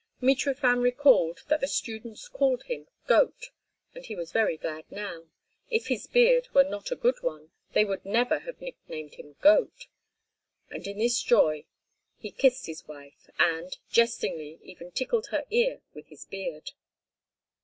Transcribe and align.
Mitrofan 0.19 0.81
recalled 0.81 1.43
that 1.47 1.61
the 1.61 1.67
students 1.67 2.27
called 2.27 2.63
him 2.63 2.87
"goat," 3.05 3.51
and 3.93 4.03
he 4.03 4.15
was 4.15 4.31
very 4.31 4.57
glad 4.57 4.83
now. 4.89 5.27
If 5.69 5.89
his 5.89 6.07
beard 6.07 6.47
were 6.55 6.63
not 6.63 6.89
a 6.89 6.95
good 6.95 7.21
one 7.21 7.51
they 7.73 7.85
would 7.85 8.03
never 8.03 8.39
have 8.39 8.59
nicknamed 8.59 9.13
him 9.13 9.35
"goat." 9.41 9.85
And 10.71 10.87
in 10.87 10.97
this 10.97 11.21
joy 11.21 11.65
he 12.17 12.31
kissed 12.31 12.65
his 12.65 12.87
wife 12.87 13.29
and, 13.37 13.77
jestingly, 13.91 14.59
even 14.63 14.89
tickled 14.89 15.27
her 15.27 15.45
ear 15.51 15.81
with 15.93 16.07
his 16.07 16.25
beard. 16.25 16.71